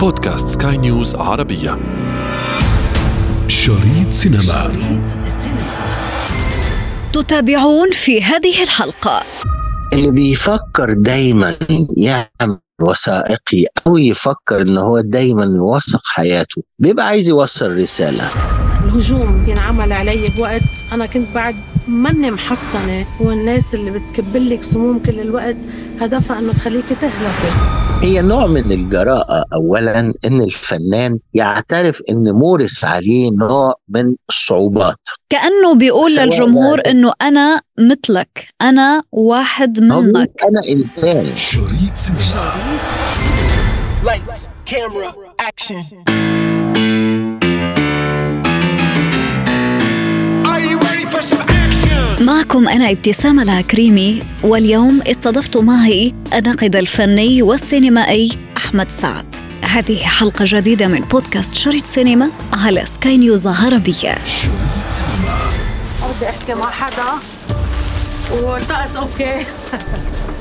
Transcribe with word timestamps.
بودكاست 0.00 0.48
سكاي 0.48 0.76
نيوز 0.76 1.14
عربية. 1.14 1.78
شريط 3.48 4.12
سينما. 4.12 4.42
شريط 4.42 5.26
تتابعون 7.12 7.90
في 7.92 8.22
هذه 8.22 8.62
الحلقة. 8.62 9.22
اللي 9.92 10.10
بيفكر 10.10 10.92
دايما 10.92 11.54
يعمل 11.96 12.58
وثائقي 12.82 13.66
أو 13.86 13.96
يفكر 13.96 14.60
ان 14.60 14.78
هو 14.78 15.00
دايما 15.00 15.44
يوثق 15.44 16.02
حياته 16.04 16.62
بيبقى 16.78 17.06
عايز 17.06 17.28
يوصل 17.28 17.76
رسالة. 17.76 18.30
الهجوم 18.84 19.44
ينعمل 19.48 19.92
علي 19.92 20.28
بوقت 20.36 20.62
أنا 20.92 21.06
كنت 21.06 21.28
بعد 21.34 21.56
ماني 21.88 22.30
محصنة. 22.30 23.06
والناس 23.20 23.74
اللي 23.74 23.90
بتكبلك 23.90 24.62
سموم 24.62 24.98
كل 24.98 25.20
الوقت 25.20 25.56
هدفها 26.00 26.38
إنه 26.38 26.52
تخليكي 26.52 26.94
تهلكي. 26.94 27.78
هي 28.02 28.22
نوع 28.22 28.46
من 28.46 28.72
الجراءة 28.72 29.44
أولا 29.54 30.00
إن 30.00 30.42
الفنان 30.42 31.18
يعترف 31.34 32.02
إن 32.10 32.32
مورس 32.32 32.84
عليه 32.84 33.30
نوع 33.32 33.74
من 33.88 34.14
الصعوبات. 34.28 35.08
كأنه 35.30 35.74
بيقول 35.74 36.14
للجمهور 36.14 36.80
إنه 36.86 37.12
أنا 37.22 37.60
مثلك 37.78 38.48
أنا 38.62 39.02
واحد 39.12 39.80
منك. 39.80 40.30
أنا 40.48 40.62
إنسان. 40.72 41.36
شريط 41.36 41.94
سينما. 41.94 42.52
Lights, 44.04 44.40
camera, 44.70 45.10
action. 45.42 46.47
معكم 52.28 52.68
أنا 52.68 52.90
ابتسام 52.90 53.40
العكريمي 53.40 54.22
واليوم 54.42 55.02
استضفت 55.02 55.56
معي 55.56 56.14
الناقد 56.34 56.76
الفني 56.76 57.42
والسينمائي 57.42 58.28
أحمد 58.56 58.90
سعد. 58.90 59.34
هذه 59.64 59.96
حلقة 59.96 60.44
جديدة 60.48 60.88
من 60.88 61.00
بودكاست 61.00 61.54
شريط 61.54 61.84
سينما 61.84 62.30
على 62.52 62.84
سكاي 62.86 63.16
نيوز 63.16 63.46
عربية. 63.46 64.18
بدي 66.04 66.28
احكي 66.28 66.54
مع 66.54 66.70
حدا. 66.70 67.04
والطقس 68.32 68.96
okay. 68.96 69.46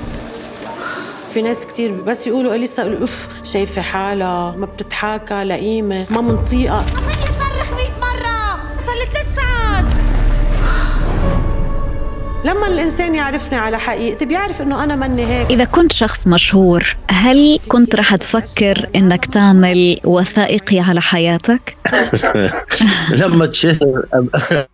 في 1.33 1.41
ناس 1.41 1.65
كتير 1.65 1.91
بس 1.91 2.27
يقولوا 2.27 2.55
إليسا 2.55 3.03
اف 3.03 3.27
شايفة 3.43 3.81
حالها 3.81 4.55
ما 4.57 4.65
بتتحاكى 4.65 5.43
لئيمة 5.43 6.05
ما 6.09 6.21
منطيقة. 6.21 6.85
لما 12.47 12.67
الإنسان 12.67 13.15
يعرفني 13.15 13.59
على 13.59 13.79
حقيقتي 13.79 14.25
بيعرف 14.25 14.61
إنه 14.61 14.83
أنا 14.83 14.95
مني 14.95 15.25
هيك 15.25 15.51
إذا 15.51 15.63
كنت 15.63 15.93
شخص 15.93 16.27
مشهور 16.27 16.95
هل 17.09 17.59
كنت 17.67 17.95
رح 17.95 18.15
تفكر 18.15 18.89
إنك 18.95 19.25
تعمل 19.25 19.99
وثائقي 20.03 20.79
على 20.79 21.01
حياتك؟ 21.01 21.76
لما 23.21 23.45
تشهر 23.45 24.03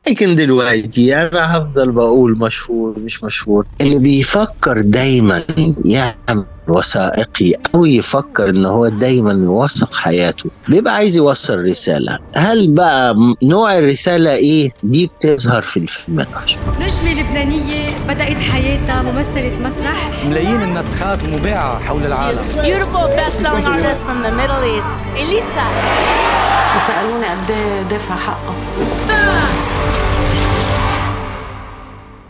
لكن 0.08 0.36
دلوقتي 0.42 1.16
أنا 1.16 1.58
هفضل 1.58 1.92
بقول 1.92 2.38
مشهور 2.39 3.00
مش 3.00 3.23
مشهور. 3.23 3.66
اللي 3.81 4.00
بيفكر 4.00 4.81
دايما 4.81 5.42
يعمل 5.86 6.45
وثائقي 6.67 7.53
أو 7.75 7.86
يفكر 7.86 8.50
إن 8.50 8.66
هو 8.66 8.88
دايما 8.88 9.31
يوثق 9.31 9.95
حياته 9.95 10.50
بيبقى 10.67 10.94
عايز 10.95 11.17
يوصل 11.17 11.64
رساله 11.64 12.20
هل 12.36 12.72
بقى 12.72 13.16
نوع 13.44 13.77
الرسالة 13.77 14.31
إيه؟ 14.36 14.70
دي 14.83 15.08
بتظهر 15.20 15.61
في 15.61 15.77
الفيلم. 15.77 16.20
نفسه 16.20 16.58
نجمة 16.80 17.22
لبنانية 17.22 17.89
بدأت 18.08 18.38
حياتها 18.38 19.02
ممثلة 19.02 19.52
مسرح. 19.66 20.25
ملايين 20.25 20.61
النسخات 20.61 21.23
مباعة 21.23 21.80
حول 21.86 22.05
العالم. 22.05 22.39
Beautiful 22.55 23.08
best-selling 23.17 23.66
artist 23.66 24.02
from 24.03 24.23
the 24.23 24.31
Middle 24.31 24.64
East, 24.77 24.94
Elisa. 25.17 26.33
بيسالوني 26.73 27.26
قد 27.28 27.52
إيه 27.52 27.82
دافع 27.82 28.16
حقها 28.16 28.54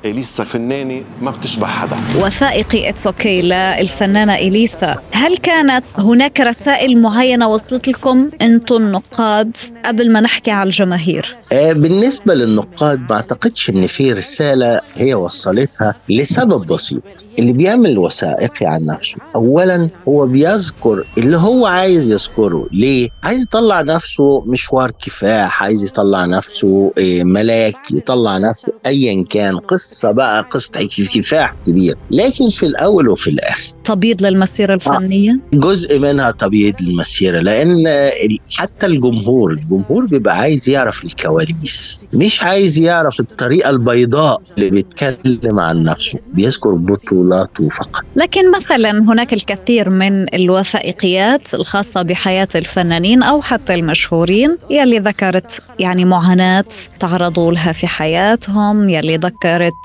إليسا 0.06 0.44
فنانة 0.44 1.03
ما 1.22 1.31
بتشبه 1.31 1.68
حدا. 1.68 1.96
وثائقي 2.25 2.90
It's 2.90 3.08
OK 3.08 3.41
للفنانة 3.41 4.36
إليسا. 4.36 4.96
هل 5.12 5.38
كانت 5.38 5.84
هناك 5.97 6.40
رسائل 6.40 7.02
معينة 7.02 7.47
وصلت 7.47 7.88
لكم؟ 7.88 8.30
أنتم 8.41 8.75
النقاد 8.75 9.58
قبل 9.86 10.12
ما 10.12 10.22
نحكي 10.22 10.52
على 10.52 10.68
الجماهير. 10.68 11.36
آه، 11.52 11.74
بالنسبة 11.74 12.34
للنقاد 12.34 13.00
ما 13.00 13.16
أعتقدش 13.16 13.69
إن 13.69 13.88
في 13.88 14.14
رسالة 14.14 14.81
هي 14.96 15.14
وصلتها 15.14 15.96
لسبب 16.09 16.66
بسيط. 16.66 17.03
اللي 17.40 17.53
بيعمل 17.53 17.97
وثائقي 17.97 18.66
عن 18.66 18.85
نفسه 18.85 19.18
أولا 19.35 19.88
هو 20.08 20.25
بيذكر 20.25 21.03
اللي 21.18 21.38
هو 21.38 21.66
عايز 21.66 22.12
يذكره. 22.12 22.68
ليه؟ 22.72 23.09
عايز 23.24 23.44
يطلع 23.44 23.81
نفسه 23.81 24.44
مشوار 24.46 24.91
كفاح 24.91 25.64
عايز 25.64 25.84
يطلع 25.84 26.25
نفسه 26.25 26.91
آه، 27.00 27.24
ملاك 27.24 27.91
يطلع 27.91 28.38
نفسه 28.38 28.74
أيا 28.85 29.25
كان 29.30 29.53
قصة 29.58 29.93
بقى 30.04 30.42
قصة 30.52 30.90
كفاح 31.14 31.54
كبير. 31.68 31.96
لكن 32.12 32.50
في 32.50 32.66
الأول 32.66 33.09
وفي 33.09 33.30
الآخر. 33.30 33.74
تبيض 33.84 34.24
للمسيرة 34.26 34.74
الفنية؟ 34.74 35.40
جزء 35.54 36.00
منها 36.00 36.31
تبييض 36.31 36.74
المسيرة 36.81 37.40
لأن 37.40 37.88
ال- 37.88 38.40
حتى 38.52 38.86
الجمهور 38.86 39.52
الجمهور 39.52 40.06
بيبقى 40.06 40.38
عايز 40.38 40.70
يعرف 40.70 41.03
الكواليس. 41.03 42.02
مش 42.14 42.44
عايز 42.44 42.80
يعرف 42.80 43.20
الطريقة 43.20 43.70
البيضاء 43.70 44.42
اللي 44.58 44.70
بيتكلم 44.70 45.59
عن 45.59 45.84
نفسه. 45.84 46.20
بيذكر 46.34 46.72
بطولاته 46.72 47.70
فقط. 47.70 48.02
لكن 48.16 48.52
مثلا 48.52 48.92
هناك 48.92 49.34
الكثير 49.34 49.90
من 49.90 50.36
الوثائقيات 50.36 51.53
الخاصة 51.53 52.02
بحياة 52.02 52.48
الفنانين 52.56 53.24
أو 53.24 53.42
حتى 53.42 53.74
المشهورين 53.74 54.58
يلي 54.70 55.00
ذكرت 55.00 55.62
يعني 55.80 56.06
معاناة 56.06 56.66
تعرضوا 57.00 57.52
لها 57.52 57.72
في 57.72 57.88
حياتهم 57.88 58.90
يلي 58.90 59.18
ذكرت 59.18 59.44
آه، 59.44 59.83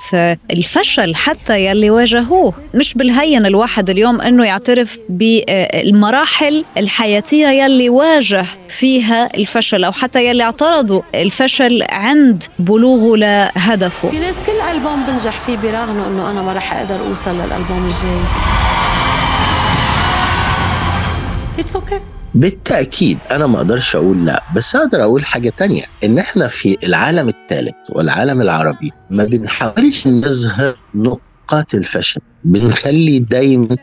الفشل 0.51 1.15
حتى 1.15 1.67
يلي 1.67 1.91
واجهوه. 1.91 2.55
مش 2.75 2.95
بالهين 2.95 3.47
الواحد 3.47 3.91
اليوم 3.91 4.21
أنه 4.21 4.45
يعترف 4.45 4.99
بالمراحل 5.09 6.65
الحياتية 6.77 7.49
يلي 7.49 7.89
واجه 7.89 8.47
فيها 8.69 9.35
الفشل 9.35 9.85
أو 9.85 9.93
حتى 9.93 10.27
يلي 10.27 10.43
اعترضوا 10.43 11.03
الفشل 11.15 11.83
عند 11.91 12.43
بلوغه 12.59 13.17
لهدفه. 13.17 14.09
في 14.09 14.19
ناس 14.19 14.37
كل 14.37 14.61
ألبوم 14.73 15.07
بنجح 15.07 15.39
فيه 15.39 15.57
بيراهنوا 15.57 16.07
إنه 16.07 16.31
أنا 16.31 16.43
ما 16.43 16.53
رح 16.53 16.73
أقدر 16.73 17.01
أوصل 17.01 17.35
للألبوم 17.35 17.85
الجاي. 17.85 18.23
It's 21.59 21.77
OK 21.77 22.01
بالتأكيد 22.35 23.19
أنا 23.31 23.47
ما 23.47 23.57
أقدرش 23.57 23.97
أقول 23.97 24.27
لا 24.27 24.43
بس 24.57 24.77
أقدر 24.77 25.03
أقول 25.03 25.25
حاجة 25.25 25.53
تانية 25.57 25.85
إن 26.05 26.19
إحنا 26.19 26.49
في 26.49 26.79
العالم 26.85 27.29
الثالث 27.29 27.75
والعالم 27.89 28.41
العربي 28.41 28.93
ما 29.11 29.25
بنحاولش 29.25 30.07
نظهر 30.07 30.75
نقاط 30.95 31.75
الفشل. 31.75 32.21
بنخلي 32.45 33.19
دايما 33.19 33.77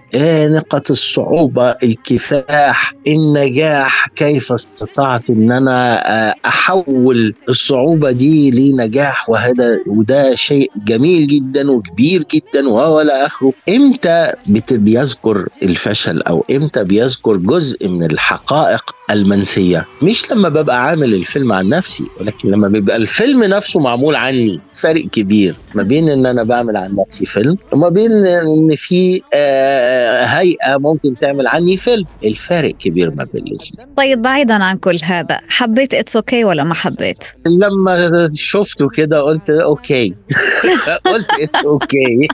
نقاط 0.48 0.92
الصعوبة 0.92 1.70
الكفاح 1.72 2.94
النجاح 3.08 4.08
كيف 4.16 4.52
استطعت 4.52 5.30
إن 5.30 5.52
أنا 5.52 5.96
آه، 6.30 6.36
أحول 6.46 7.34
الصعوبة 7.50 8.12
دي 8.12 8.52
لنجاح؟ 8.52 9.30
وهذا 9.30 9.78
وده 9.88 10.36
شيء 10.36 10.72
جميل 10.86 11.28
جدا 11.28 11.72
وكبير 11.72 12.24
جدا 12.34 12.70
ولا 12.70 13.26
آخره. 13.26 13.54
إمتى 13.70 14.32
بيذكر 14.72 15.48
الفشل 15.64 16.22
أو 16.22 16.46
إمتى 16.52 16.84
بيذكر 16.84 17.38
جزء 17.38 17.88
من 17.88 18.04
الحقائق 18.04 18.84
المنسية؟ 19.10 19.86
مش 20.02 20.32
لما 20.32 20.50
ببقى 20.50 20.86
عامل 20.88 21.14
الفيلم 21.14 21.52
عن 21.52 21.70
نفسي 21.70 22.04
ولكن 22.22 22.52
لما 22.52 22.68
بيبقى 22.68 22.96
الفيلم 22.96 23.44
نفسه 23.44 23.80
معمول 23.80 24.16
عني 24.16 24.60
فرق 24.74 25.02
كبير 25.02 25.56
ما 25.76 25.84
بين 25.84 26.10
إن 26.10 26.26
أنا 26.26 26.44
بعمل 26.44 26.78
عن 26.78 26.96
نفسي 26.96 27.26
فيلم 27.26 27.58
وما 27.72 27.90
بين 27.90 28.12
إن 28.46 28.76
في 28.76 29.22
آه، 29.34 30.24
هيئة 30.26 30.78
ممكن 30.78 31.16
تعمل 31.16 31.48
عني 31.48 31.78
فيلم. 31.78 32.06
الفارق 32.24 32.72
كبير 32.72 33.12
ما 33.12 33.28
بين 33.34 33.44
الاثنين 33.44 33.88
طيب 33.98 34.22
بعيدا 34.22 34.64
عن 34.64 34.78
كل 34.78 34.98
هذا 35.04 35.42
حبيت 35.50 35.94
It's 35.94 36.16
OK 36.16 36.44
ولا 36.44 36.64
ما 36.64 36.74
حبيت؟ 36.74 37.24
لما 37.48 38.30
شفته 38.36 38.90
كده 38.90 39.22
قلت 39.22 39.50
OK. 39.50 40.14
قلت 41.14 41.28
It's 41.42 41.66
OK 41.66 42.28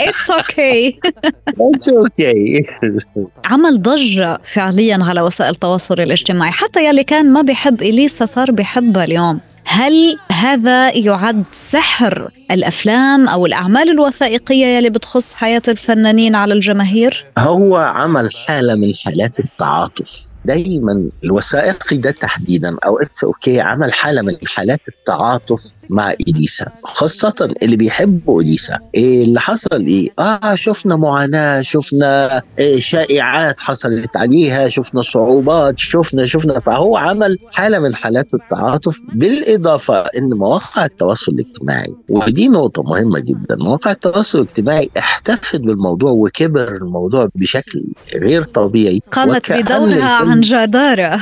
It's 0.00 0.30
OK 0.30 0.98
It's 1.60 1.88
OK 1.88 2.64
عمل 3.44 3.82
ضجة 3.82 4.38
فعليا 4.42 4.98
على 5.00 5.20
وسائل 5.20 5.50
التواصل 5.50 6.00
الاجتماعي. 6.00 6.52
حتى 6.52 6.86
يلي 6.86 7.04
كان 7.04 7.32
ما 7.32 7.42
بيحب 7.42 7.82
إليسا 7.82 8.24
صار 8.24 8.50
بيحبها 8.50 9.04
اليوم. 9.04 9.40
هل 9.70 10.18
هذا 10.32 10.96
يعد 10.96 11.44
سحر 11.52 12.30
الأفلام 12.50 13.28
أو 13.28 13.46
الأعمال 13.46 13.90
الوثائقية 13.90 14.66
يلي 14.66 14.90
بتخص 14.90 15.34
حياة 15.34 15.62
الفنانين 15.68 16.34
على 16.34 16.54
الجماهير؟ 16.54 17.26
هو 17.38 17.76
عمل 17.76 18.28
حالة 18.46 18.74
من 18.74 18.92
حالات 19.04 19.40
التعاطف. 19.40 20.26
دايما 20.44 21.08
الوثائقي 21.24 21.96
ده 21.96 22.10
تحديدا 22.10 22.76
أو 22.86 22.98
It's 22.98 23.24
OK 23.24 23.60
عمل 23.60 23.92
حالة 23.92 24.22
من 24.22 24.36
حالات 24.46 24.80
التعاطف 24.88 25.62
مع 25.90 26.10
اليسا 26.28 26.66
خاصة 26.84 27.54
اللي 27.62 27.76
بيحبوا 27.76 28.42
اليسا 28.42 28.78
إيه 28.94 29.24
اللي 29.24 29.40
حصل؟ 29.40 29.86
إيه؟ 29.86 30.08
آه 30.18 30.54
شفنا 30.54 30.96
معاناة 30.96 31.62
شفنا 31.62 32.42
إيه 32.58 32.80
شائعات 32.80 33.60
حصلت 33.60 34.16
عليها 34.16 34.68
شفنا 34.68 35.02
صعوبات 35.02 35.78
شفنا 35.78 36.26
شفنا. 36.26 36.58
فهو 36.58 36.96
عمل 36.96 37.38
حالة 37.52 37.78
من 37.78 37.94
حالات 37.94 38.34
التعاطف 38.34 38.98
بالإضافة 39.58 40.00
إن 40.00 40.28
مواقع 40.30 40.84
التواصل 40.84 41.32
الاجتماعي 41.32 41.94
ودي 42.08 42.48
نقطة 42.48 42.82
مهمة 42.82 43.20
جدا 43.20 43.56
مواقع 43.66 43.90
التواصل 43.90 44.38
الاجتماعي 44.38 44.90
احتفت 44.98 45.60
بالموضوع 45.60 46.10
وكبر 46.10 46.76
الموضوع 46.76 47.28
بشكل 47.34 47.84
غير 48.14 48.42
طبيعي 48.42 49.00
قامت 49.12 49.52
بدورها 49.52 50.04
عن 50.04 50.40
جدارة. 50.40 51.20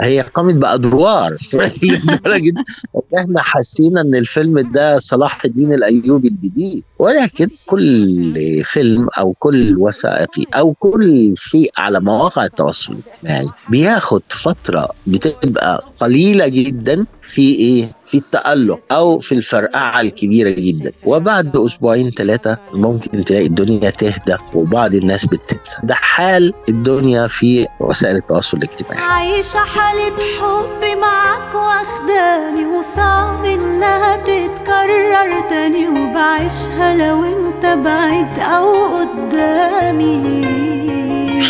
هي 0.00 0.20
قامت 0.20 0.54
بأدوار 0.54 1.36
لدرجه 1.82 2.52
ان 2.96 3.18
إحنا 3.18 3.42
حسينا 3.42 4.00
إن 4.00 4.14
الفيلم 4.14 4.60
ده 4.60 4.98
صلاح 4.98 5.44
الدين 5.44 5.72
الأيوبي 5.72 6.28
الجديد. 6.28 6.84
ولكن 6.98 7.48
كل 7.66 8.62
فيلم 8.64 9.08
أو 9.18 9.32
كل 9.38 9.76
وثائقي 9.78 10.44
أو 10.54 10.72
كل 10.72 11.34
شيء 11.36 11.70
على 11.78 12.00
مواقع 12.00 12.44
التواصل 12.44 12.92
الاجتماعي 12.92 13.46
بياخد 13.68 14.22
فترة 14.28 14.88
بتبقى 15.06 15.84
قليلة 15.98 16.48
جدا 16.48 17.06
في 17.26 17.54
إيه؟ 17.54 17.84
في 18.04 18.16
التألق 18.16 18.78
أو 18.92 19.18
في 19.18 19.32
الفرقعة 19.32 20.00
الكبيرة 20.00 20.50
جدا. 20.50 20.92
وبعد 21.04 21.56
أسبوعين 21.56 22.10
ثلاثة 22.10 22.58
ممكن 22.72 23.24
تلاقي 23.24 23.46
الدنيا 23.46 23.90
تهدى 23.90 24.36
وبعض 24.54 24.94
الناس 24.94 25.26
بتنسى. 25.26 25.78
ده 25.82 25.94
حال 25.94 26.54
الدنيا 26.68 27.26
في 27.26 27.66
وسائل 27.80 28.16
التواصل 28.16 28.56
الاجتماعي. 28.58 29.02
عايشة 29.02 29.58
حالة 29.58 30.12
حب 30.40 30.98
معاك 31.00 31.54
واخداني 31.54 32.66
وصعب 32.66 33.44
إنها 33.44 34.16
تتكرر 34.16 35.48
تاني 35.50 35.88
وبعيشها 35.88 36.94
لو 36.94 37.24
أنت 37.24 37.66
بعيد 37.84 38.38
أو 38.38 38.98
قدامي. 38.98 40.44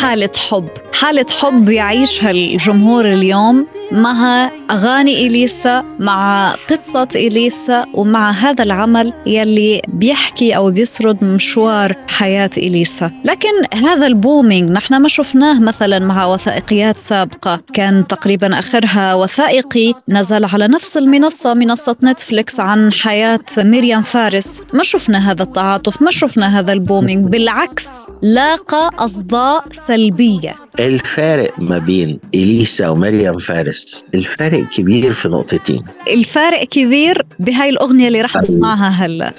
حالة 0.00 0.31
حب. 0.50 0.69
حالة 0.93 1.26
حب 1.41 1.69
يعيشها 1.69 2.31
الجمهور 2.31 3.12
اليوم 3.12 3.67
مع 3.93 4.50
أغاني 4.70 5.26
إليسا 5.26 5.85
مع 5.99 6.55
قصة 6.70 7.08
إليسا 7.14 7.87
ومع 7.94 8.31
هذا 8.31 8.62
العمل 8.62 9.12
يلي 9.26 9.82
بيحكي 9.88 10.56
أو 10.56 10.70
بيسرد 10.70 11.25
مشوار 11.25 11.96
حياة 12.08 12.50
إليسا. 12.56 13.11
لكن 13.25 13.49
هذا 13.75 14.06
ال 14.06 14.14
booming 14.14 14.70
نحن 14.70 14.96
ما 14.96 15.08
شفناه 15.08 15.61
مثلا 15.61 15.99
مع 15.99 16.26
وثائقيات 16.26 16.99
سابقة. 16.99 17.61
كان 17.73 18.06
تقريبا 18.06 18.58
آخرها 18.58 19.14
وثائقي 19.14 19.94
نزل 20.08 20.44
على 20.44 20.69
نفس 20.69 20.96
المنصة 20.96 21.55
منصة 21.55 21.96
نتفليكس 22.02 22.61
عن 22.61 22.93
حياة 22.93 23.41
مريم 23.58 24.02
فارس. 24.02 24.62
ما 24.73 24.82
شفنا 24.82 25.31
هذا 25.31 25.43
التعاطف 25.43 26.02
ما 26.02 26.11
شفنا 26.11 26.58
هذا 26.58 26.73
ال 26.73 26.79
booming 26.79 27.26
بالعكس 27.26 27.88
لاقى 28.23 28.91
أصداء 28.99 29.64
سلبية. 29.86 30.54
الفارق 30.81 31.58
ما 31.58 31.78
بين 31.78 32.19
إليسا 32.34 32.88
ومريم 32.88 33.38
فارس 33.38 34.04
الفارق 34.14 34.69
كبير 34.69 35.12
في 35.12 35.28
نقطتين. 35.28 35.84
الفارق 36.08 36.64
كبير 36.64 37.22
بهاي 37.38 37.69
الأغنية 37.69 38.08
اللي 38.08 38.20
رح 38.20 38.36
نسمعها 38.36 38.88
هلأ. 38.88 39.32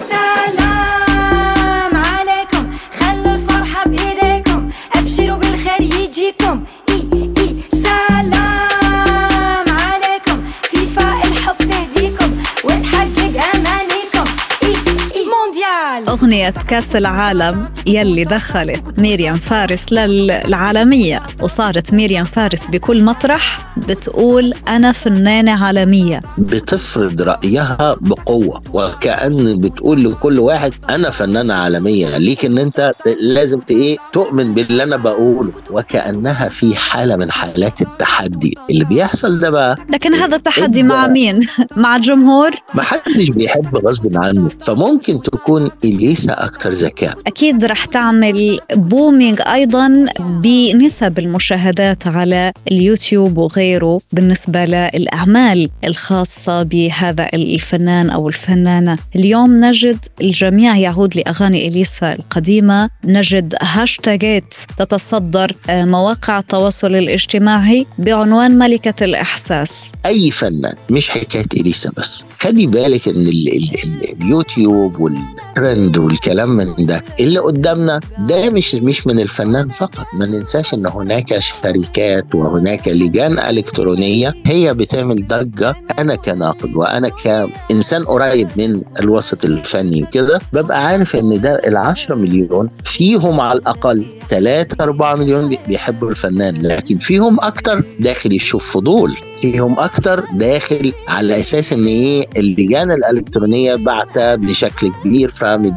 أغنية 16.16 16.50
كأس 16.50 16.96
العالم 16.96 17.68
يلي 17.86 18.24
دخلت 18.24 18.82
مريم 18.98 19.34
فارس 19.34 19.92
للعالمية 19.92 21.22
وصارت 21.42 21.94
مريم 21.94 22.24
فارس 22.24 22.66
بكل 22.66 23.04
مطرح 23.04 23.72
بتقول 23.76 24.54
أنا 24.68 24.92
فنانة 24.92 25.64
عالمية 25.64 26.20
بتفرض 26.38 27.22
رأيها 27.22 27.96
بقوة 28.00 28.62
وكأن 28.72 29.60
بتقول 29.60 30.10
لكل 30.10 30.38
واحد 30.38 30.72
أنا 30.90 31.10
فنانة 31.10 31.54
عالمية 31.54 32.18
ليك 32.18 32.44
إن 32.44 32.58
أنت 32.58 32.92
لازم 33.20 33.60
إيه 33.70 33.96
تؤمن 34.12 34.54
باللي 34.54 34.82
أنا 34.82 34.96
بقوله 34.96 35.52
وكأنها 35.70 36.48
في 36.48 36.76
حالة 36.76 37.16
من 37.16 37.30
حالات 37.30 37.82
التحدي 37.82 38.58
اللي 38.70 38.84
بيحصل 38.84 39.38
ده 39.38 39.50
بقى 39.50 39.76
لكن 39.90 40.14
هذا 40.14 40.36
التحدي 40.36 40.82
مع؟ 40.82 41.06
مين؟ 41.06 41.46
مع 41.76 41.96
الجمهور؟ 41.96 42.50
ما 42.74 42.82
حدش 42.82 43.30
بيحب 43.30 43.76
غصب 43.76 44.16
عنه 44.16 44.48
فممكن 44.60 45.22
تكون 45.22 45.70
إليسا 46.06 46.44
أكتر 46.44 46.70
ذكاء 46.70 47.18
أكيد 47.26 47.64
رح 47.64 47.84
تعمل 47.84 48.60
booming 48.74 49.40
أيضا 49.40 50.06
بنسب 50.20 51.18
المشاهدات 51.18 52.06
على 52.06 52.52
اليوتيوب 52.72 53.38
وغيره 53.38 54.00
بالنسبة 54.12 54.64
للأعمال 54.64 55.70
الخاصة 55.84 56.62
بهذا 56.62 57.28
الفنان 57.34 58.10
أو 58.10 58.28
الفنانة. 58.28 58.98
اليوم 59.16 59.64
نجد 59.64 59.98
الجميع 60.20 60.76
يعود 60.76 61.16
لأغاني 61.16 61.68
إليسا 61.68 62.12
القديمة. 62.12 62.88
نجد 63.04 63.54
هاشتاجات 63.62 64.54
تتصدر 64.78 65.52
آه، 65.70 65.84
مواقع 65.84 66.38
التواصل 66.38 66.94
الاجتماعي 66.94 67.86
بعنوان 67.98 68.58
ملكة 68.58 69.04
الإحساس. 69.04 69.92
أي 70.06 70.30
فنان 70.30 70.74
مش 70.90 71.10
حكاية 71.10 71.46
إليسا 71.56 71.90
بس. 71.96 72.24
خلي 72.38 72.66
بالك 72.66 73.08
إن 73.08 73.28
ال 73.28 73.48
ال 73.56 73.70
ال 73.84 74.22
اليوتيوب 74.22 75.00
والترند 75.00 75.95
والكلام 75.98 76.50
من 76.56 76.86
ده. 76.86 77.02
اللي 77.20 77.38
قدامنا 77.38 78.00
ده 78.18 78.50
مش 78.50 78.74
مش 78.74 79.06
من 79.06 79.20
الفنان 79.20 79.68
فقط. 79.70 80.06
ما 80.14 80.26
ننساش 80.26 80.74
إن 80.74 80.86
هناك 80.86 81.38
شركات 81.38 82.34
وهناك 82.34 82.88
لجان 82.88 83.38
إلكترونية 83.38 84.34
هي 84.46 84.74
بتعمل 84.74 85.26
ضجة. 85.26 85.74
أنا 85.98 86.16
كناقد 86.16 86.74
وأنا 86.76 87.08
كإنسان 87.08 88.04
قريب 88.04 88.48
من 88.56 88.82
الوسط 89.00 89.44
الفني 89.44 90.02
وكده 90.02 90.40
ببقى 90.52 90.86
عارف 90.86 91.16
إن 91.16 91.40
ده 91.40 91.54
ال 91.54 91.76
10 91.76 92.14
مليون 92.14 92.70
فيهم 92.84 93.40
على 93.40 93.58
الأقل 93.58 94.06
3 94.30 94.76
4 94.84 95.14
مليون 95.16 95.48
بي- 95.48 95.58
بيحبوا 95.68 96.10
الفنان. 96.10 96.54
لكن 96.62 96.98
فيهم 96.98 97.40
أكتر 97.40 97.84
داخل 98.00 98.32
يشوف 98.32 98.72
فضول. 98.72 99.16
فيهم 99.38 99.78
أكتر 99.80 100.24
داخل 100.34 100.92
على 101.08 101.40
أساس 101.40 101.72
إن 101.72 101.84
إيه 101.86 102.26
اللجان 102.36 102.90
الإلكترونية 102.90 103.74
بعتها 103.74 104.34
بشكل 104.34 104.92
كبير 105.04 105.28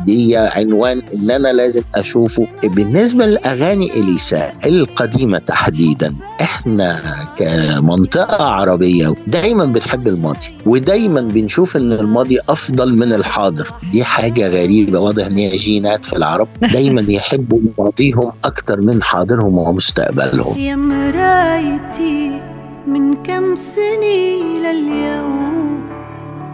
فمديه 0.10 0.40
عنوان 0.40 1.02
إن 1.14 1.32
أنا 1.32 1.48
لازم 1.48 1.82
أشوفه. 1.96 2.48
بالنسبة 2.64 3.26
لاغاني 3.26 3.94
إليسا 3.94 4.52
القديمة 4.66 5.38
تحديدا 5.38 6.16
إحنا 6.42 7.00
كمنطقة 7.38 8.44
عربية 8.44 9.14
دايما 9.28 9.66
بنحب 9.66 10.08
الماضي 10.08 10.58
ودايما 10.66 11.22
بنشوف 11.22 11.78
إن 11.78 11.92
الماضي 11.92 12.40
أفضل 12.50 12.98
من 12.98 13.14
الحاضر. 13.14 13.68
دي 13.92 14.04
حاجة 14.04 14.48
غريبة 14.48 15.00
واضح 15.00 15.26
إن 15.26 15.38
هي 15.38 15.56
جينات 15.56 16.06
في 16.06 16.16
العرب. 16.16 16.48
دايما 16.74 17.02
يحبوا 17.02 17.60
ماضيهم 17.78 18.32
أكتر 18.46 18.82
من 18.82 19.04
حاضرهم 19.04 19.58
ومستقبلهم. 19.58 20.60
يا 20.60 20.76
مرايتي 20.76 22.42
من 22.88 23.14
كم 23.14 23.56
سنة 23.56 24.40
لليوم 24.64 25.84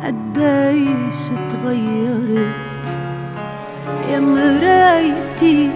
قديش 0.03 1.31
اتغيرت؟ 1.31 2.64
يا 4.09 4.19
مرايتي 4.19 5.69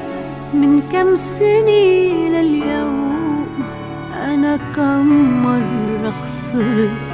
من 0.54 0.82
كم 0.92 1.16
سنة 1.16 2.30
لليوم 2.30 3.46
أنا 4.26 4.60
كم 4.76 5.08
مرة 5.44 6.12
خسرت؟ 6.12 7.09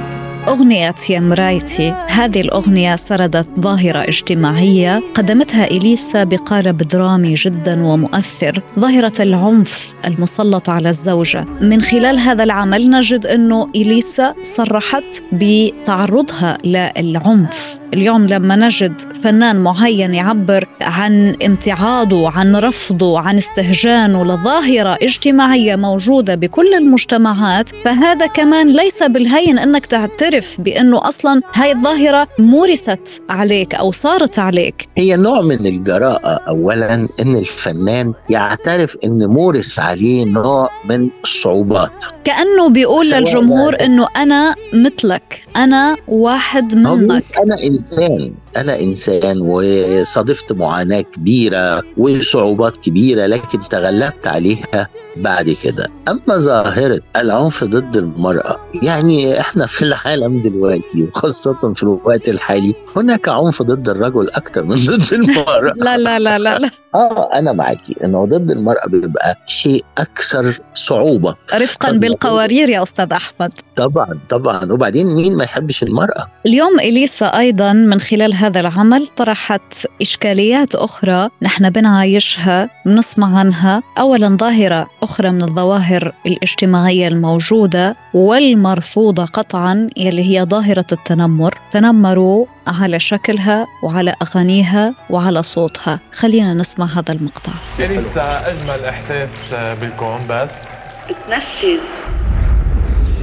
أغنية 0.56 0.94
يا 1.10 1.20
مرايتي. 1.20 1.90
هذه 2.08 2.40
الأغنية 2.40 2.96
سردت 2.96 3.46
ظاهرة 3.60 3.98
اجتماعية 3.98 5.02
قدمتها 5.14 5.64
إليسا 5.64 6.24
بقالب 6.24 6.78
درامي 6.78 7.34
جدا 7.34 7.84
ومؤثر 7.86 8.62
ظاهرة 8.78 9.12
العنف 9.20 9.94
المسلط 10.06 10.70
على 10.70 10.88
الزوجة. 10.88 11.44
من 11.60 11.80
خلال 11.82 12.18
هذا 12.18 12.44
العمل 12.44 12.90
نجد 12.90 13.26
أنه 13.26 13.68
إليسا 13.74 14.34
صرحت 14.42 15.22
بتعرضها 15.32 16.58
للعنف. 16.64 17.80
اليوم 17.94 18.26
لما 18.26 18.56
نجد 18.56 19.00
فنان 19.00 19.56
معين 19.56 20.14
يعبر 20.14 20.68
عن 20.80 21.36
امتعاضه 21.46 22.30
عن 22.30 22.56
رفضه 22.56 23.20
عن 23.20 23.36
استهجانه 23.36 24.24
لظاهرة 24.24 24.98
اجتماعية 25.02 25.76
موجودة 25.76 26.34
بكل 26.34 26.74
المجتمعات 26.74 27.68
فهذا 27.84 28.26
كمان 28.26 28.72
ليس 28.72 29.02
بالهين 29.02 29.58
أنك 29.58 29.86
تعترف 29.86 30.45
تعترف 30.46 30.60
بأنه 30.60 31.08
أصلا 31.08 31.42
هاي 31.54 31.72
الظاهرة 31.72 32.28
مورست 32.38 33.22
عليك 33.30 33.74
أو 33.74 33.92
صارت 33.92 34.38
عليك. 34.38 34.88
هي 34.96 35.16
نوع 35.16 35.40
من 35.40 35.66
الجراءة 35.66 36.40
أولا 36.48 36.94
إن 36.94 37.36
الفنان 37.36 38.12
يعترف 38.30 38.96
إن 39.04 39.26
مورس 39.26 39.78
عليه 39.78 40.24
نوع 40.24 40.70
من 40.88 41.08
الصعوبات. 41.24 42.04
كأنه 42.24 42.68
بيقول 42.68 43.10
للجمهور 43.10 43.76
إنه 43.80 44.08
أنا 44.16 44.54
مثلك 44.72 45.42
أنا 45.56 45.96
واحد 46.08 46.74
منك. 46.74 47.24
أنا 47.44 47.56
إنسان. 47.64 48.34
أنا 48.56 48.80
إنسان 48.80 49.40
وصادفت 49.40 50.52
معاناة 50.52 51.00
كبيرة 51.00 51.82
وصعوبات 51.96 52.76
كبيرة 52.76 53.26
لكن 53.26 53.68
تغلبت 53.68 54.26
عليها 54.26 54.88
بعد 55.16 55.56
كده. 55.62 55.86
أما 56.08 56.36
ظاهرة 56.36 57.00
العنف 57.16 57.64
ضد 57.64 57.96
المرأة 57.96 58.56
يعني 58.82 59.40
إحنا 59.40 59.66
في 59.66 59.82
العالم 59.82 60.40
دلوقتي 60.40 61.02
وخاصة 61.02 61.72
في 61.74 61.82
الوقت 61.82 62.28
الحالي 62.28 62.74
هناك 62.96 63.28
عنف 63.28 63.62
ضد 63.62 63.88
الرجل 63.88 64.28
أكتر 64.34 64.64
من 64.64 64.76
ضد 64.84 65.12
المرأة. 65.12 65.72
لا 65.76 65.98
لا 65.98 66.18
لا 66.18 66.38
لا, 66.38 66.58
لا. 66.58 66.70
آه 66.94 67.30
أنا 67.34 67.52
معاكي 67.52 67.96
إنه 68.04 68.26
ضد 68.26 68.50
المرأة 68.50 68.86
بيبقى 68.88 69.34
شيء 69.46 69.84
أكثر 69.98 70.58
صعوبة. 70.74 71.34
رفقا 71.54 71.92
بالقوارير 71.92 72.68
يا 72.68 72.82
أستاذ 72.82 73.12
أحمد. 73.12 73.52
طبعا 73.76 74.08
طبعا. 74.28 74.72
وبعدين 74.72 75.14
مين 75.14 75.36
ما 75.36 75.44
يحبش 75.44 75.82
المرأة؟ 75.82 76.26
اليوم 76.46 76.80
إليسا 76.80 77.26
أيضا 77.26 77.72
من 77.72 78.00
خلال 78.00 78.34
هذا 78.46 78.60
العمل 78.60 79.06
طرحت 79.06 79.86
إشكاليات 80.02 80.74
أخرى 80.74 81.28
نحن 81.42 81.70
بنعايشها 81.70 82.70
بنسمع 82.84 83.38
عنها. 83.38 83.82
أولا 83.98 84.36
ظاهرة 84.36 84.90
أخرى 85.02 85.30
من 85.30 85.42
الظواهر 85.42 86.12
الاجتماعية 86.26 87.08
الموجودة 87.08 87.96
والمرفوضة 88.14 89.24
قطعا 89.24 89.90
يلي 89.96 90.38
هي 90.38 90.44
ظاهرة 90.44 90.84
التنمر. 90.92 91.58
تنمروا 91.72 92.46
على 92.66 93.00
شكلها 93.00 93.66
وعلى 93.82 94.14
أغانيها 94.22 94.94
وعلى 95.10 95.42
صوتها. 95.42 96.00
خلينا 96.12 96.54
نسمع 96.54 96.86
هذا 96.86 97.12
المقطع. 97.12 97.52
لسه 97.78 98.22
أجمل 98.22 98.84
إحساس 98.84 99.54
بالكون 99.54 100.18
بس. 100.30 100.68
بتنشز 101.08 101.80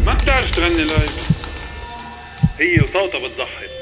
ما 0.06 0.14
بتعرف 0.14 0.52
تغني 0.52 0.84
لايف 0.84 1.30
هي 2.60 2.82
وصوتها 2.84 3.20
بتضحك. 3.20 3.73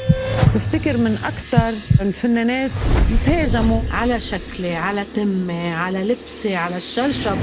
بفتكر 0.56 0.98
من 0.98 1.18
أكثر 1.26 1.74
الفنانات 2.02 2.72
تهاجموا 3.26 3.82
على 3.92 4.20
شكلي 4.20 4.76
على 4.76 5.06
تمي 5.16 5.74
على 5.74 6.04
لبسي 6.04 6.56
على 6.56 6.78
الشرشف. 6.78 7.40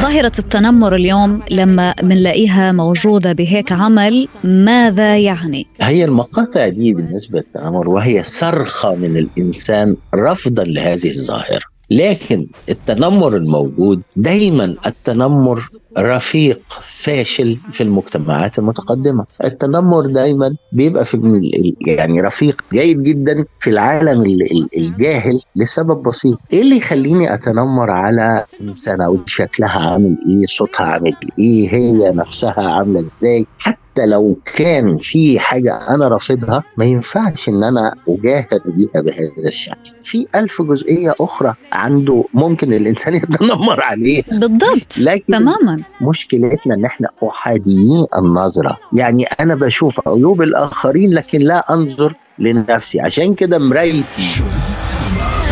ظاهرة 0.00 0.32
التنمر 0.38 0.94
اليوم 0.94 1.42
لما 1.50 1.94
منلاقيها 2.02 2.72
موجودة 2.72 3.32
بهيك 3.32 3.72
عمل 3.72 4.28
ماذا 4.44 5.18
يعني؟ 5.18 5.66
هي 5.80 6.04
المقاطع 6.04 6.68
دي 6.68 6.94
بالنسبة 6.94 7.38
للتنمر 7.38 7.88
وهي 7.88 8.24
صرخة 8.24 8.94
من 8.94 9.16
الإنسان 9.16 9.96
رفضا 10.14 10.64
لهذه 10.64 11.10
الظاهرة. 11.10 11.78
لكن 11.90 12.46
التنمر 12.68 13.36
الموجود 13.36 14.02
دايما 14.16 14.76
التنمر 14.86 15.62
رفيق 15.98 16.60
فاشل 16.82 17.58
في 17.72 17.82
المجتمعات 17.82 18.58
المتقدمة. 18.58 19.24
التنمر 19.44 20.06
دايما 20.06 20.56
بيبقى 20.72 21.04
في 21.04 21.40
يعني 21.86 22.20
رفيق 22.20 22.62
جيد 22.72 23.02
جدا 23.02 23.44
في 23.58 23.70
العالم 23.70 24.22
ال- 24.22 24.52
ال- 24.52 24.68
الجاهل 24.78 25.40
لسبب 25.56 26.02
بسيط. 26.02 26.38
إيه 26.52 26.62
اللي 26.62 26.76
يخليني 26.76 27.34
أتنمر 27.34 27.90
على 27.90 28.44
إنسانة؟ 28.60 29.04
أو 29.06 29.16
شكلها 29.26 29.78
عامل 29.78 30.16
إيه؟ 30.28 30.46
صوتها 30.46 30.84
عامل 30.86 31.14
إيه؟ 31.38 31.68
هي 31.74 32.12
نفسها 32.12 32.54
عاملة 32.70 33.00
إزاي؟ 33.00 33.46
حتى 33.58 34.06
لو 34.06 34.36
كان 34.56 34.96
في 34.98 35.38
حاجة 35.38 35.76
أنا 35.94 36.08
رافضها 36.08 36.62
ما 36.76 36.84
ينفعش 36.84 37.48
إن 37.48 37.64
أنا 37.64 37.94
أجاهر 38.08 38.60
بيها 38.64 39.00
بهذا 39.02 39.46
الشكل. 39.46 39.90
في 40.04 40.26
ألف 40.34 40.62
جزئية 40.62 41.14
أخرى 41.20 41.54
عنده 41.72 42.24
ممكن 42.34 42.72
الإنسان 42.72 43.14
يتنمر 43.16 43.80
عليه. 43.82 44.22
بالضبط. 44.32 44.98
لكن 45.02 45.24
تماما. 45.32 45.80
مشكلتنا 46.00 46.74
إن 46.74 46.84
إحنا 46.84 47.08
أحاديين 47.28 48.06
النظرة. 48.18 48.76
يعني 48.92 49.24
أنا 49.40 49.54
بشوف 49.54 50.08
عيوب 50.08 50.42
الآخرين 50.42 51.14
لكن 51.14 51.38
لا 51.38 51.72
أنظر 51.74 52.14
لنفسي. 52.38 53.00
عشان 53.00 53.34
كده 53.34 53.58
مرايتي. 53.58 54.42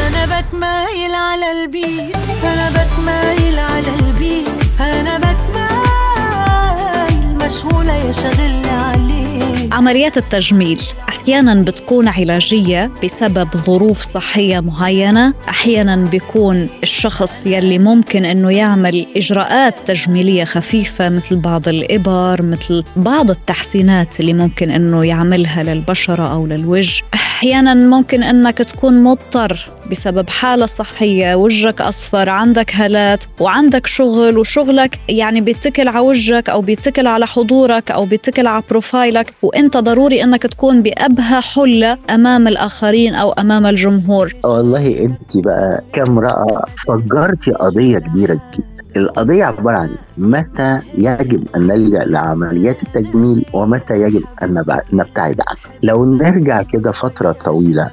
أنا 0.09 0.41
بتمايل 0.41 1.15
على 1.15 1.53
البيت. 1.53 2.17
أنا 2.45 2.71
بتمايل 2.71 3.59
على 3.59 3.89
البيت. 4.01 4.81
أنا 4.81 5.19
بتمايل. 5.19 5.37
مشغولة 7.47 7.95
يا 7.95 8.13
شغلني 8.13 8.71
عليه. 8.71 9.36
عمليات 9.73 10.19
التجميل 10.19 10.81
أحيانا 11.09 11.55
بتكون 11.55 12.09
علاجية 12.09 12.91
بسبب 13.05 13.49
ظروف 13.57 14.03
صحية 14.03 14.61
معينة. 14.61 15.35
أحيانا 15.49 15.97
بيكون 15.97 16.69
الشخص 16.83 17.47
يلي 17.47 17.79
ممكن 17.79 18.25
إنه 18.25 18.51
يعمل 18.51 19.07
إجراءات 19.17 19.75
تجميلية 19.87 20.45
خفيفة 20.45 21.09
مثل 21.09 21.37
بعض 21.37 21.69
الإبر 21.69 22.43
مثل 22.43 22.85
بعض 22.97 23.31
التحسينات 23.31 24.21
اللي 24.21 24.33
ممكن 24.33 24.71
إنه 24.71 25.05
يعملها 25.05 25.63
للبشرة 25.63 26.33
أو 26.33 26.47
للوجه. 26.47 27.03
أحيانا 27.15 27.75
ممكن 27.75 28.23
إنك 28.23 28.59
تكون 28.59 29.05
مضطر 29.05 29.67
بسبب 29.91 30.31
حالة 30.31 30.67
صحية 30.67 31.35
وجهك 31.35 31.81
أصفر 31.81 32.29
عندك 32.29 32.75
هالات 32.75 33.25
وعندك 33.41 33.87
شغل 33.87 34.39
وشغلك 34.39 34.99
يعني 35.09 35.41
بيتكل 35.41 35.89
على 35.89 35.99
وجهك 35.99 36.49
أو 36.49 36.61
بيتكل 36.61 37.07
على 37.07 37.27
حضورك 37.27 37.91
أو 37.91 38.05
بيتكل 38.05 38.47
على 38.47 38.63
بروفايلك. 38.71 39.31
وإنت 39.43 39.77
ضروري 39.77 40.25
أنك 40.25 40.43
تكون 40.43 40.83
بأبهى 40.83 41.41
حلة 41.41 41.99
أمام 42.11 42.49
الآخرين 42.49 43.15
أو 43.15 43.33
أمام 43.33 43.67
الجمهور. 43.67 44.33
والله 44.45 44.99
انت 44.99 45.37
بقى 45.45 45.83
كامرأة 45.93 46.65
فجرتي 46.87 47.51
قضية 47.53 47.99
كبيرة 47.99 48.41
جدا. 48.55 48.76
القضية 48.97 49.45
عبارة 49.45 49.77
عن 49.77 49.91
متى 50.19 50.81
يجب 50.99 51.45
أن 51.57 51.67
نلجأ 51.67 52.05
لعمليات 52.05 52.83
التجميل 52.83 53.45
ومتى 53.53 53.95
يجب 53.95 54.23
أن 54.43 54.65
نبتعد 54.93 55.41
عنها 55.49 55.79
لو 55.83 56.05
نرجع 56.05 56.63
كده 56.63 56.93
فترة 56.93 57.33
طويلة 57.33 57.91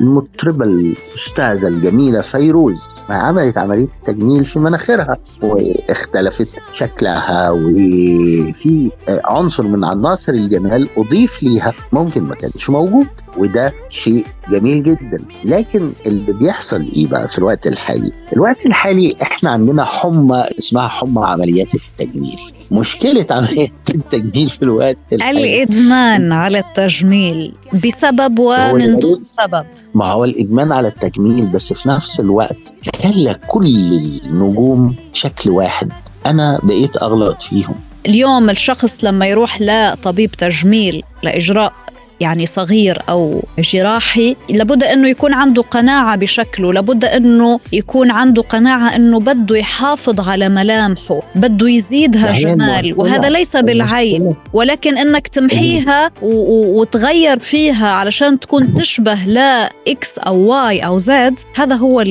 المطربة 0.00 0.64
الأستاذة 0.64 1.68
الجميلة 1.68 2.20
فيروز 2.20 2.88
ما 3.08 3.14
عملت 3.14 3.58
عملية 3.58 3.86
تجميل 4.04 4.44
في 4.44 4.58
مناخيرها 4.58 5.16
واختلفت 5.42 6.48
شكلها 6.72 7.50
وفي 7.50 8.90
عنصر 9.24 9.66
من 9.66 9.84
عناصر 9.84 10.32
الجمال 10.32 10.88
أضيف 10.96 11.42
ليها 11.42 11.72
ممكن 11.92 12.22
ما 12.24 12.34
كانش 12.34 12.70
موجود 12.70 13.06
وده 13.38 13.72
شيء 13.88 14.26
جميل 14.50 14.82
جدا. 14.82 15.22
لكن 15.44 15.90
اللي 16.06 16.32
بيحصل 16.32 16.80
إيه 16.96 17.06
بقى 17.06 17.28
في 17.28 17.38
الوقت 17.38 17.66
الحالي؟ 17.66 18.12
الوقت 18.32 18.66
الحالي 18.66 19.16
إحنا 19.22 19.50
عندنا 19.50 19.84
حمى 19.84 20.44
اسمها 20.58 20.88
حمى 20.88 21.26
عمليات 21.26 21.68
التجميل. 21.74 22.38
مشكلة 22.70 23.26
عمليات 23.30 23.70
التجميل 23.94 24.50
في 24.50 24.62
الوقت 24.62 24.98
الحالي. 25.12 25.62
الإدمان 25.62 26.32
على 26.32 26.58
التجميل 26.58 27.52
بسبب 27.84 28.38
ومن 28.38 28.98
دون 28.98 29.22
سبب. 29.22 29.64
ما 29.94 30.12
هو 30.12 30.24
الإدمان 30.24 30.72
على 30.72 30.88
التجميل 30.88 31.46
بس 31.46 31.72
في 31.72 31.88
نفس 31.88 32.20
الوقت 32.20 32.56
خلى 33.02 33.38
كل 33.48 33.76
النجوم 34.24 34.94
شكل 35.12 35.50
واحد. 35.50 35.92
أنا 36.26 36.60
بقيت 36.62 36.96
أغلط 36.96 37.42
فيهم. 37.42 37.74
اليوم 38.06 38.50
الشخص 38.50 39.04
لما 39.04 39.26
يروح 39.26 39.60
لطبيب 39.60 40.30
تجميل 40.30 41.02
لإجراء 41.22 41.72
يعني 42.20 42.46
صغير 42.46 42.98
أو 43.08 43.42
جراحي 43.58 44.36
لابد 44.50 44.84
أنه 44.84 45.08
يكون 45.08 45.32
عنده 45.32 45.62
قناعة 45.62 46.16
بشكله 46.16 46.72
لابد 46.72 47.04
أنه 47.04 47.60
يكون 47.72 48.10
عنده 48.10 48.42
قناعة 48.42 48.96
أنه 48.96 49.20
بده 49.20 49.56
يحافظ 49.56 50.20
على 50.28 50.48
ملامحه 50.48 51.20
بده 51.34 51.68
يزيدها 51.68 52.32
جمال. 52.32 52.94
وهذا 52.96 53.28
ليس 53.28 53.56
بالعيب 53.56 54.34
ولكن 54.52 54.98
أنك 54.98 55.28
تمحيها 55.28 56.10
و- 56.22 56.26
و- 56.26 56.80
وتغير 56.80 57.38
فيها 57.38 57.88
علشان 57.88 58.40
تكون 58.40 58.74
تشبه 58.74 59.14
لا 59.14 59.70
إكس 59.88 60.18
أو 60.18 60.36
واي 60.38 60.80
أو 60.80 60.98
زد 60.98 61.34
هذا 61.54 61.74
هو 61.74 62.04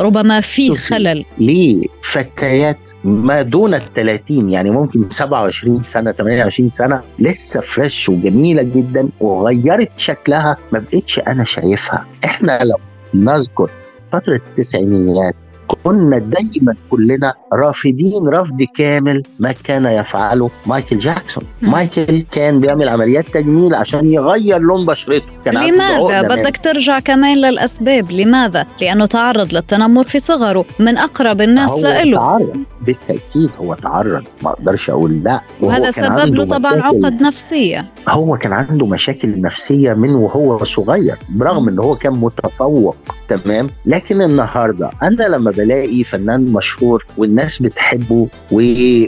ربما 0.00 0.40
فيه. 0.40 0.74
خلل 0.74 1.24
ليه 1.38 1.86
فتيات 2.02 2.78
ما 3.04 3.42
دون 3.42 3.74
ال 3.74 3.82
30 3.96 4.50
يعني 4.52 4.70
ممكن 4.70 5.04
27 5.10 5.84
سنة 5.84 6.12
28 6.12 6.70
سنة 6.70 7.00
لسه 7.18 7.60
فريش 7.60 8.08
وجميلة 8.08 8.62
جدا 8.62 9.08
وغيرت 9.32 9.90
شكلها 9.96 10.56
ما 10.72 10.78
بقتش 10.92 11.18
أنا 11.18 11.44
شايفها. 11.44 12.06
إحنا 12.24 12.58
لو 12.62 12.76
نذكر 13.14 13.70
فترة 14.12 14.34
التسعينيات 14.34 15.34
كنا 15.84 16.18
دايما 16.18 16.74
كلنا 16.90 17.34
رافضين 17.52 18.28
رفض 18.28 18.62
كامل 18.74 19.22
ما 19.38 19.52
كان 19.52 19.86
يفعله 19.86 20.50
مايكل 20.66 20.98
جاكسون. 20.98 21.44
مايكل 21.62 22.22
كان 22.22 22.60
بيعمل 22.60 22.88
عمليات 22.88 23.28
تجميل 23.28 23.74
عشان 23.74 24.12
يغير 24.12 24.58
لون 24.58 24.86
بشرته. 24.86 25.24
كان 25.44 25.54
لماذا 25.54 26.22
بدك 26.22 26.56
ترجع 26.56 26.98
كمان 26.98 27.36
للأسباب؟ 27.36 28.10
لماذا؟ 28.10 28.66
لأنه 28.80 29.06
تعرض 29.06 29.54
للتنمر 29.54 30.04
في 30.04 30.18
صغره 30.18 30.64
من 30.78 30.98
أقرب 30.98 31.40
الناس 31.40 31.78
لإله. 31.78 32.16
تعرض. 32.16 32.56
بالتأكيد 32.86 33.50
هو 33.60 33.74
تعرض 33.74 34.22
ما 34.42 34.50
أقدرش 34.50 34.90
أقول 34.90 35.22
لأ. 35.24 35.40
وهذا 35.60 35.90
سبب 35.90 36.34
له 36.34 36.44
طبعا 36.44 36.80
عقد 36.82 37.22
نفسية. 37.22 37.84
هو 38.08 38.36
كان 38.36 38.52
عنده 38.52 38.86
مشاكل 38.86 39.40
نفسية 39.40 39.92
من 39.92 40.14
وهو 40.14 40.64
صغير 40.64 41.16
برغم 41.28 41.68
إن 41.68 41.78
هو 41.78 41.96
كان 41.96 42.12
متفوق 42.12 42.96
تمام؟ 43.28 43.70
لكن 43.86 44.22
النهارده 44.22 44.90
أنا 45.02 45.24
لما 45.24 45.50
بلاقي 45.50 46.04
فنان 46.04 46.52
مشهور 46.52 47.06
والناس 47.18 47.62
بتحبه 47.62 48.28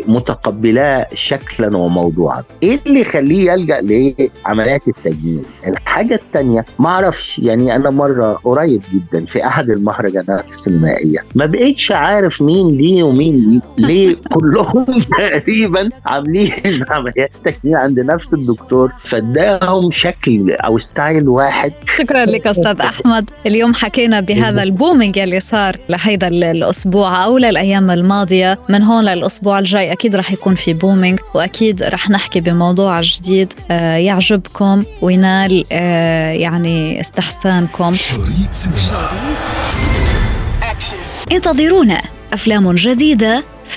ومتقبلاه 0.09 1.07
شكلا 1.14 1.76
وموضوعا 1.76 2.43
إيه 2.62 2.78
اللي 2.87 3.00
يخليه 3.00 3.52
يلجأ 3.52 3.81
لعمليات 3.81 4.88
التجميل؟ 4.88 5.45
الحاجة 5.66 6.14
الثانية 6.14 6.64
ما 6.78 6.88
أعرفش 6.88 7.38
يعني 7.38 7.76
أنا 7.76 7.90
مرة 7.90 8.33
قريب 8.45 8.83
جدا 8.95 9.26
في 9.26 9.47
أحد 9.47 9.71
المهرجانات 9.71 10.45
السينمائية 10.45 11.19
ما 11.35 11.47
بقيتش 11.47 11.93
عارف 11.93 12.43
مين 12.43 12.76
دي 12.76 13.02
ومين 13.02 13.45
دي 13.45 13.61
ليه 13.78 14.16
كلهم 14.30 14.87
تقريبا 15.18 15.90
عاملين 16.06 16.85
عمليات 16.90 17.30
تجميل 17.44 17.76
عند 17.76 18.00
نفس 18.00 18.35
الدكتور 18.35 18.92
فاداهم 19.04 19.90
شكل 19.92 20.50
أو 20.52 20.78
style 20.78 21.28
واحد. 21.28 21.73
شكرا 21.99 22.25
لك 22.25 22.47
أستاذ 22.47 22.80
أحمد. 22.80 23.30
اليوم 23.47 23.75
حكينا 23.75 24.21
بهذا 24.21 24.62
ال 24.62 24.69
booming 24.69 25.16
يلي 25.16 25.40
صار 25.40 25.76
لهيدا 25.88 26.28
ال- 26.28 26.44
الأسبوع 26.44 27.25
أو 27.25 27.38
للأيام 27.38 27.90
الماضية. 27.90 28.59
من 28.68 28.83
هون 28.83 29.04
للأسبوع 29.04 29.59
الجاي 29.59 29.92
أكيد 29.92 30.16
رح 30.16 30.33
يكون 30.33 30.54
في 30.54 30.73
booming 30.75 31.21
وأكيد 31.35 31.83
رح 31.83 32.11
نحكي 32.11 32.40
بموضوع 32.40 33.00
جديد 33.00 33.52
آه، 33.71 33.97
يعجبكم 33.97 34.85
وينال 35.02 35.64
آه، 35.73 36.33
يعني 36.33 37.00
استحسانكم. 37.00 37.94
شريط 37.94 38.50
سينما. 38.50 39.11
انتظرونا 41.33 42.02
أفلام 42.33 42.73
جديدة 42.73 43.42